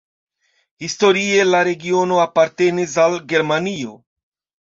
Historie 0.85 1.43
la 1.49 1.59
regiono 1.67 2.17
apartenis 2.23 2.97
al 3.05 3.19
Germanio. 3.35 3.93